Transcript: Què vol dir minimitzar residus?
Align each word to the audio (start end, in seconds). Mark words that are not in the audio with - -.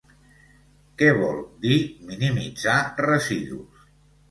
Què 1.01 1.09
vol 1.17 1.37
dir 1.67 1.77
minimitzar 2.09 2.81
residus? 3.07 3.89